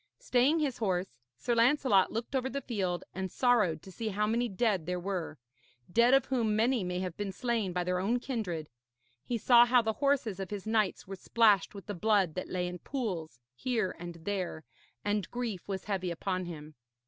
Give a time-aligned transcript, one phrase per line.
[0.17, 4.49] Staying his horse, Sir Lancelot looked over the field, and sorrowed to see how many
[4.49, 5.37] dead there were
[5.93, 8.67] dead of whom many may have been slain by their own kindred.
[9.23, 12.65] He saw how the horses of his knights were splashed with the blood that lay
[12.67, 14.63] in pools here and there,
[15.05, 16.73] and grief was heavy upon him.